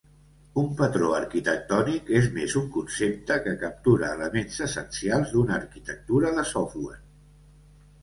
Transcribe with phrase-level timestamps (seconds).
[0.61, 7.03] Un patró arquitectònic és més un concepte que captura elements essencials d'una arquitectura de software.